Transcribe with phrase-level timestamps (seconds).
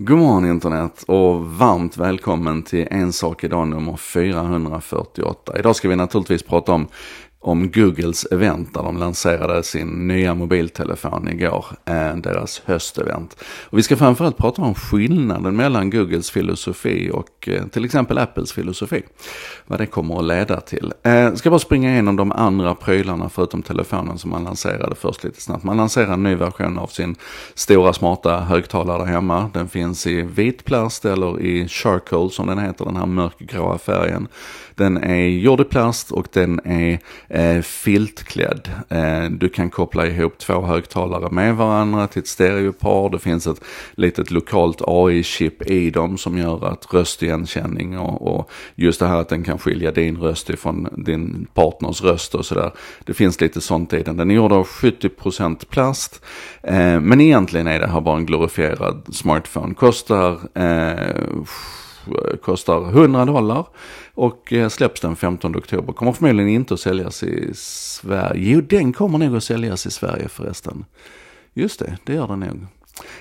[0.00, 5.58] God morgon internet och varmt välkommen till En sak idag nummer 448.
[5.58, 6.86] Idag ska vi naturligtvis prata om
[7.40, 13.36] om Googles event där de lanserade sin nya mobiltelefon igår, eh, deras höstevent.
[13.64, 18.52] Och vi ska framförallt prata om skillnaden mellan Googles filosofi och eh, till exempel Apples
[18.52, 19.02] filosofi.
[19.66, 20.92] Vad det kommer att leda till.
[21.02, 25.24] Eh, jag ska bara springa igenom de andra prylarna förutom telefonen som man lanserade först
[25.24, 25.64] lite snabbt.
[25.64, 27.16] Man lanserade en ny version av sin
[27.54, 29.50] stora smarta högtalare hemma.
[29.54, 34.28] Den finns i vit plast eller i charcoal som den heter, den här mörkgråa färgen.
[34.78, 38.70] Den är gjord i plast och den är eh, filtklädd.
[38.88, 43.10] Eh, du kan koppla ihop två högtalare med varandra till ett stereopar.
[43.10, 43.60] Det finns ett
[43.92, 49.28] litet lokalt AI-chip i dem som gör att röstigenkänning och, och just det här att
[49.28, 52.72] den kan skilja din röst ifrån din partners röst och sådär.
[53.04, 54.16] Det finns lite sånt i den.
[54.16, 56.24] Den är gjord av 70% plast.
[56.62, 59.74] Eh, men egentligen är det här bara en glorifierad smartphone.
[59.74, 61.22] Kostar eh,
[62.42, 63.66] kostar 100 dollar
[64.14, 65.92] och eh, släpps den 15 oktober.
[65.92, 68.52] Kommer förmodligen inte att säljas i Sverige.
[68.52, 70.84] Jo, den kommer nog att säljas i Sverige förresten.
[71.54, 72.66] Just det, det gör den nog.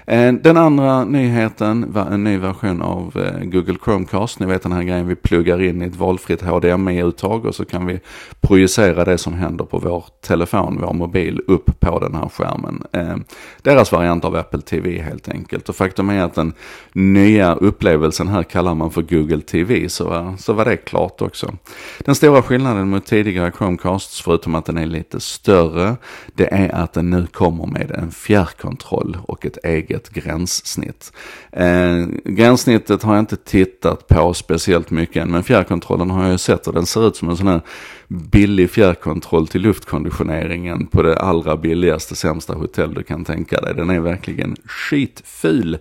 [0.05, 4.39] Eh, den andra nyheten var en ny version av eh, Google Chromecast.
[4.39, 7.85] Ni vet den här grejen vi pluggar in i ett valfritt HDMI-uttag och så kan
[7.85, 7.99] vi
[8.41, 12.83] projicera det som händer på vår telefon, vår mobil, upp på den här skärmen.
[12.91, 13.15] Eh,
[13.61, 15.69] deras variant av Apple TV helt enkelt.
[15.69, 16.53] Och faktum är att den
[16.93, 21.53] nya upplevelsen här kallar man för Google TV, så, så var det klart också.
[21.99, 25.95] Den stora skillnaden mot tidigare Chromecasts, förutom att den är lite större,
[26.33, 31.11] det är att den nu kommer med en fjärrkontroll och ett eget gränssnitt.
[31.51, 36.37] Eh, gränssnittet har jag inte tittat på speciellt mycket än, men fjärrkontrollen har jag ju
[36.37, 37.61] sett och den ser ut som en sån här
[38.07, 43.73] billig fjärrkontroll till luftkonditioneringen på det allra billigaste sämsta hotell du kan tänka dig.
[43.75, 45.77] Den är verkligen skitful.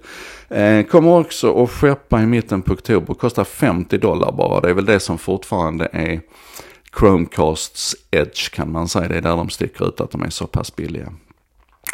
[0.48, 4.60] Eh, kommer också att skeppa i mitten på oktober, kostar 50 dollar bara.
[4.60, 6.20] Det är väl det som fortfarande är
[6.98, 9.08] Chromecasts edge kan man säga.
[9.08, 11.12] Det är där de sticker ut att de är så pass billiga.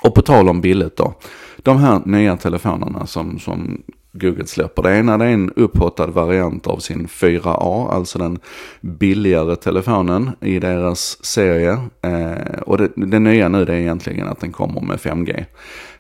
[0.03, 1.15] Och på tal om billigt då.
[1.63, 4.83] De här nya telefonerna som, som Google släpper.
[4.83, 8.39] Det ena det är en upphottad variant av sin 4A, alltså den
[8.81, 11.79] billigare telefonen i deras serie.
[12.03, 15.45] Eh, och det, det nya nu det är egentligen att den kommer med 5G.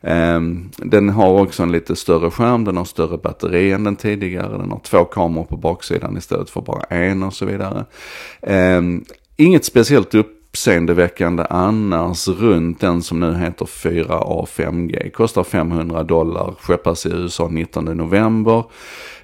[0.01, 0.41] Eh,
[0.77, 4.71] den har också en lite större skärm, den har större batteri än den tidigare, den
[4.71, 7.85] har två kameror på baksidan istället för bara en och så vidare.
[8.43, 8.83] Eh,
[9.37, 15.11] inget speciellt upp uppseendeväckande annars runt den som nu heter 4A 5G.
[15.11, 18.65] Kostar 500 dollar, skeppas i USA 19 november.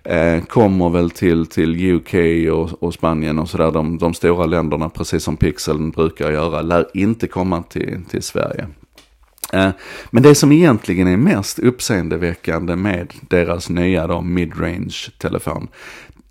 [0.04, 2.14] Eh, kommer väl till, till UK
[2.52, 6.86] och, och Spanien och sådär, de, de stora länderna, precis som Pixeln brukar göra, lär
[6.94, 8.66] inte komma till, till Sverige.
[9.52, 9.70] Eh,
[10.10, 15.68] men det som egentligen är mest uppseendeväckande med deras nya då midrange telefon,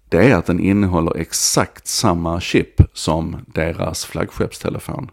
[0.09, 5.11] det är att den innehåller exakt samma chip som deras flaggskeppstelefon.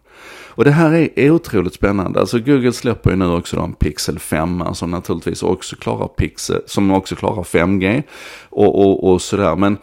[0.57, 2.21] Och det här är otroligt spännande.
[2.21, 6.91] Alltså Google släpper ju nu också en Pixel 5 som naturligtvis också klarar Pixel, som
[6.91, 8.03] också klarar 5G
[8.49, 9.57] och, och, och sådär.
[9.57, 9.77] Men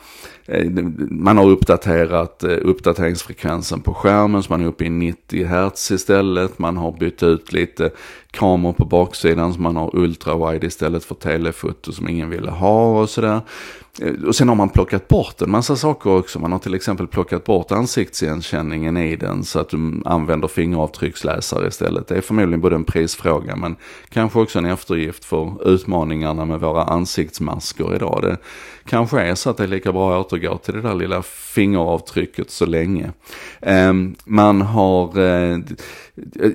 [0.46, 0.72] eh,
[1.09, 6.59] man har uppdaterat eh, uppdateringsfrekvensen på skärmen så man är uppe i 90 Hz istället.
[6.59, 7.92] Man har bytt ut lite
[8.31, 13.09] kameror på baksidan så man har ultrawide istället för telefoto som ingen ville ha och
[13.09, 13.42] sådär.
[14.02, 16.40] Eh, och sen har man plockat bort en massa saker också.
[16.40, 22.07] Man har till exempel plockat bort ansiktsigenkänningen i den så att du använder fingeravtrycksläsare istället.
[22.07, 23.75] Det är förmodligen både en prisfråga men
[24.09, 28.19] kanske också en eftergift för utmaningarna med våra ansiktsmasker idag.
[28.21, 28.37] Det
[28.85, 32.51] kanske är så att det är lika bra att återgå till det där lilla fingeravtrycket
[32.51, 33.11] så länge.
[33.61, 35.59] Ehm, man har, eh,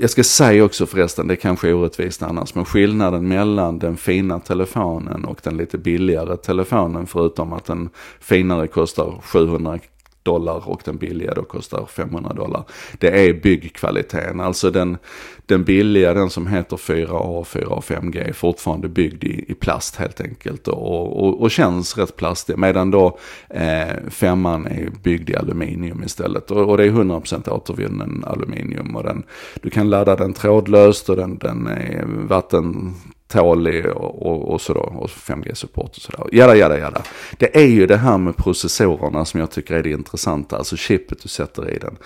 [0.00, 4.40] jag ska säga också förresten, det kanske är orättvist annars, men skillnaden mellan den fina
[4.40, 7.88] telefonen och den lite billigare telefonen, förutom att den
[8.20, 9.78] finare kostar 700
[10.26, 12.64] dollar och den billiga då kostar 500 dollar.
[12.98, 14.98] Det är byggkvaliteten, alltså den,
[15.46, 20.20] den billiga, den som heter 4A, 4A 5G är fortfarande byggd i, i plast helt
[20.20, 22.58] enkelt och, och, och känns rätt plastig.
[22.58, 23.18] Medan då
[23.48, 29.02] eh, femman är byggd i aluminium istället och, och det är 100% återvunnen aluminium och
[29.02, 29.22] den,
[29.62, 32.94] du kan ladda den trådlöst och den, den är vatten
[33.28, 34.96] tålig och, och, och sådär.
[34.96, 36.26] Och 5G-support och sådär.
[36.32, 37.02] Jada, jada, jada.
[37.38, 40.56] Det är ju det här med processorerna som jag tycker är det intressanta.
[40.56, 41.96] Alltså chippet du sätter i den.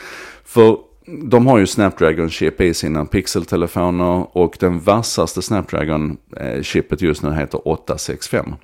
[0.44, 0.76] För
[1.06, 7.69] de har ju Snapdragon-chip i sina pixeltelefoner och den vassaste Snapdragon-chippet eh, just nu heter
[7.69, 8.55] 865.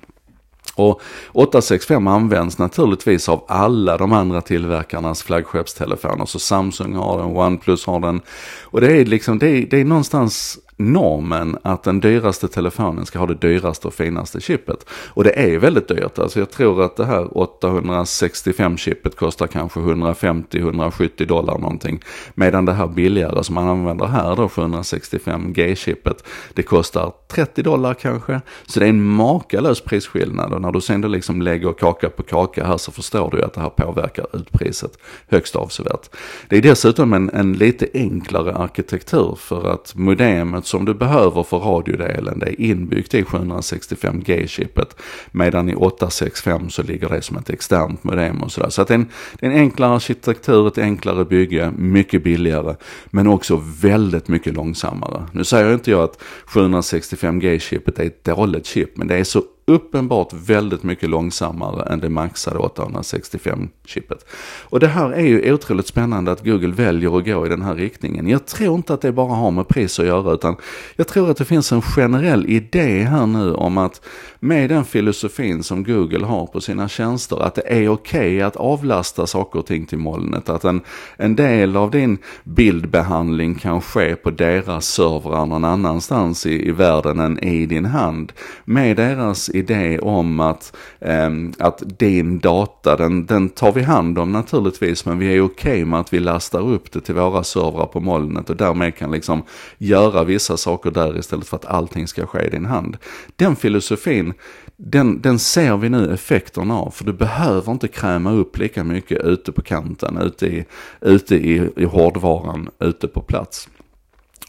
[0.75, 1.01] Och
[1.31, 6.25] 865 används naturligtvis av alla de andra tillverkarnas flaggskeppstelefoner.
[6.25, 8.21] Så Samsung har den, OnePlus har den.
[8.63, 13.19] Och det är liksom, det är, det är någonstans normen att den dyraste telefonen ska
[13.19, 14.85] ha det dyraste och finaste chippet.
[14.89, 16.19] Och det är väldigt dyrt.
[16.19, 22.01] Alltså jag tror att det här 865-chippet kostar kanske 150-170 dollar någonting.
[22.35, 28.41] Medan det här billigare som man använder här då, 765G-chippet, det kostar 30 dollar kanske.
[28.65, 32.23] Så det är en makalös prisskillnad och när du sen då liksom lägger kaka på
[32.23, 34.91] kaka här så förstår du att det här påverkar utpriset
[35.27, 36.09] högst avsevärt.
[36.49, 41.57] Det är dessutom en, en lite enklare arkitektur för att modemet som du behöver för
[41.57, 44.95] radiodelen det är inbyggt i 765G-chippet.
[45.31, 48.69] Medan i 865 så ligger det som ett externt modem och sådär.
[48.69, 49.09] Så att det är, en,
[49.39, 52.75] det är en enklare arkitektur, ett enklare bygge, mycket billigare.
[53.05, 55.23] Men också väldigt mycket långsammare.
[55.31, 60.33] Nu säger inte jag att 765G-chippet är ett dåligt chip, men det är så uppenbart
[60.33, 64.25] väldigt mycket långsammare än det maxade 865-chippet.
[64.63, 67.75] Och det här är ju otroligt spännande att Google väljer att gå i den här
[67.75, 68.27] riktningen.
[68.27, 70.55] Jag tror inte att det bara har med pris att göra utan
[70.95, 74.01] jag tror att det finns en generell idé här nu om att
[74.39, 78.55] med den filosofin som Google har på sina tjänster att det är okej okay att
[78.55, 80.49] avlasta saker och ting till molnet.
[80.49, 80.81] Att en,
[81.17, 87.19] en del av din bildbehandling kan ske på deras servrar någon annanstans i, i världen
[87.19, 88.33] än i din hand.
[88.65, 94.31] Med deras idé om att, eh, att din data, den, den tar vi hand om
[94.31, 97.85] naturligtvis, men vi är okej okay med att vi lastar upp det till våra servrar
[97.85, 99.43] på molnet och därmed kan liksom
[99.77, 102.97] göra vissa saker där istället för att allting ska ske i din hand.
[103.35, 104.33] Den filosofin,
[104.77, 109.21] den, den ser vi nu effekterna av, för du behöver inte kräma upp lika mycket
[109.21, 110.65] ute på kanten, ute i,
[111.01, 113.69] ute i, i hårdvaran, ute på plats.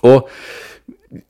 [0.01, 0.31] Och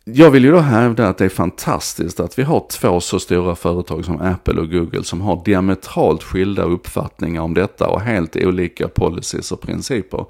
[0.04, 3.54] jag vill ju då hävda att det är fantastiskt att vi har två så stora
[3.54, 8.88] företag som Apple och Google som har diametralt skilda uppfattningar om detta och helt olika
[8.88, 10.24] policies och principer.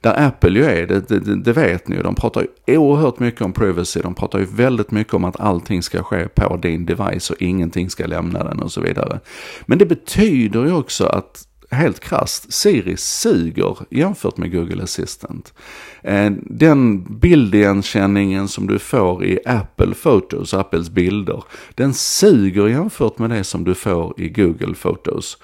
[0.00, 3.40] Där Apple ju är, det, det, det vet ni ju, de pratar ju oerhört mycket
[3.40, 7.30] om privacy, de pratar ju väldigt mycket om att allting ska ske på din device
[7.30, 9.20] och ingenting ska lämna den och så vidare.
[9.66, 15.54] Men det betyder ju också att helt krast, Siri suger jämfört med Google Assistant.
[16.02, 23.30] Eh, den bildigenkänningen som du får i Apple Photos, Apples bilder, den suger jämfört med
[23.30, 25.38] det som du får i Google Photos.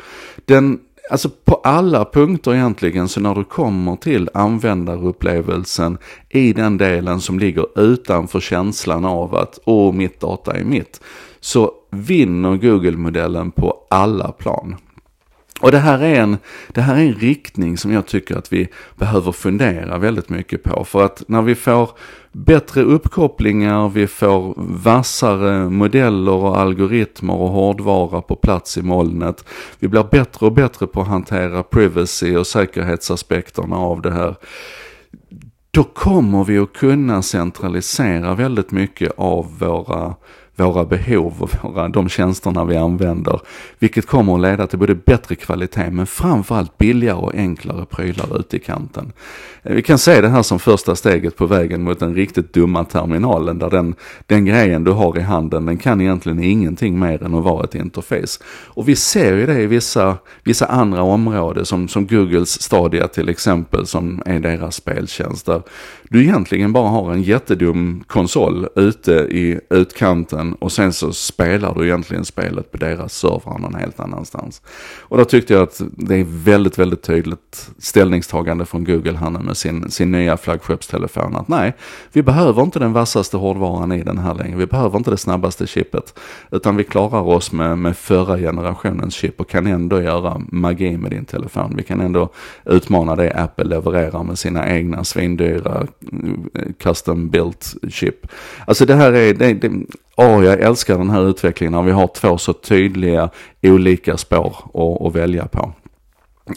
[0.44, 0.78] Den
[1.10, 5.98] Alltså på alla punkter egentligen, så när du kommer till användarupplevelsen
[6.28, 11.00] i den delen som ligger utanför känslan av att åh, mitt data är mitt,
[11.40, 14.76] så vinner Google-modellen på alla plan.
[15.60, 16.38] Och det här, är en,
[16.68, 20.84] det här är en riktning som jag tycker att vi behöver fundera väldigt mycket på.
[20.84, 21.90] För att när vi får
[22.32, 29.44] bättre uppkopplingar, vi får vassare modeller och algoritmer och hårdvara på plats i molnet.
[29.78, 34.34] Vi blir bättre och bättre på att hantera privacy och säkerhetsaspekterna av det här.
[35.70, 40.14] Då kommer vi att kunna centralisera väldigt mycket av våra
[40.58, 43.40] våra behov och våra, de tjänsterna vi använder.
[43.78, 48.56] Vilket kommer att leda till både bättre kvalitet men framförallt billigare och enklare prylar ute
[48.56, 49.12] i kanten.
[49.62, 52.84] Eh, vi kan se det här som första steget på vägen mot den riktigt dumma
[52.84, 53.94] terminalen där den,
[54.26, 57.74] den grejen du har i handen den kan egentligen ingenting mer än att vara ett
[57.74, 58.42] interface.
[58.66, 63.28] Och vi ser ju det i vissa, vissa andra områden som, som Googles Stadia till
[63.28, 65.62] exempel som är deras speltjänst där
[66.10, 71.84] du egentligen bara har en jättedum konsol ute i utkanten och sen så spelar du
[71.84, 74.62] egentligen spelet på deras servrar någon helt annanstans.
[75.00, 79.56] Och då tyckte jag att det är väldigt, väldigt tydligt ställningstagande från Google här med
[79.56, 81.76] sin, sin nya flaggskeppstelefon att nej,
[82.12, 84.56] vi behöver inte den vassaste hårdvaran i den här längre.
[84.56, 86.18] Vi behöver inte det snabbaste chippet.
[86.50, 91.10] Utan vi klarar oss med, med förra generationens chip och kan ändå göra magi med
[91.10, 91.74] din telefon.
[91.76, 92.28] Vi kan ändå
[92.64, 95.86] utmana det Apple levererar med sina egna svindyra
[96.54, 98.26] eh, custom built chip.
[98.66, 99.70] Alltså det här är, det, det,
[100.18, 103.30] oh, jag älskar den här utvecklingen när vi har två så tydliga
[103.62, 105.72] olika spår att, att välja på.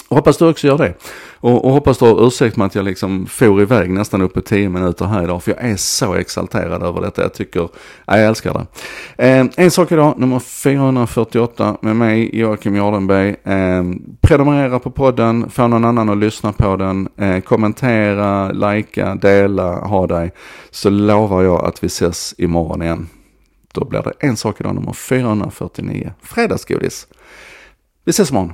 [0.10, 0.94] Hoppas du också gör det.
[1.40, 4.42] Och, och hoppas du har ursäkt med att jag liksom for iväg nästan upp på
[4.42, 5.44] 10 minuter här idag.
[5.44, 7.22] För jag är så exalterad över detta.
[7.22, 7.70] Jag tycker,
[8.06, 8.66] ja, jag älskar det.
[9.28, 13.30] Eh, en sak idag, nummer 448 med mig Joakim Jardenberg.
[13.30, 13.84] Eh,
[14.22, 17.10] prenumerera på podden, få någon annan att lyssna på den.
[17.18, 20.32] Eh, kommentera, likea, dela, ha dig.
[20.72, 23.10] Så lovar jag att vi ses imorgon igen.
[23.74, 26.14] Då blir det en sak idag, nummer 449.
[26.22, 27.08] Fredagsgodis.
[28.06, 28.54] Vi ses imorgon.